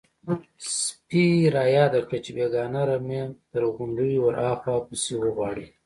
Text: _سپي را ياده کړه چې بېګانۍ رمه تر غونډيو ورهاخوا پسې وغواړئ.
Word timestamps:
_سپي 0.75 1.25
را 1.55 1.65
ياده 1.77 1.99
کړه 2.07 2.17
چې 2.25 2.31
بېګانۍ 2.35 2.83
رمه 2.89 3.21
تر 3.51 3.61
غونډيو 3.75 4.19
ورهاخوا 4.25 4.75
پسې 4.87 5.13
وغواړئ. 5.17 5.67